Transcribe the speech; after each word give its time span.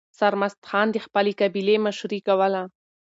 سرمست 0.19 0.59
خان 0.69 0.87
د 0.91 0.97
خپلې 1.05 1.31
قبیلې 1.41 1.75
مشري 1.85 2.19
کوله. 2.27 2.63